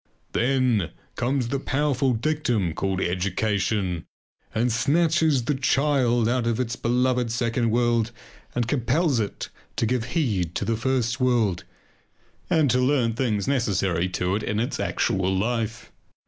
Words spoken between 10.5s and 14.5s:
to the first world and to learn things necessary to it